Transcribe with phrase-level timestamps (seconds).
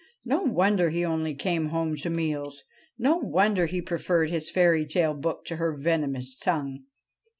[0.25, 2.63] No wonder he only came home to meals;
[2.97, 6.85] no wonder he preferred his fairy tale book to her venomous tongue.